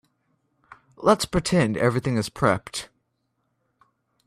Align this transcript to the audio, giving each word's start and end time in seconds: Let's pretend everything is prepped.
Let's 0.97 1.25
pretend 1.25 1.77
everything 1.77 2.17
is 2.17 2.27
prepped. 2.27 2.87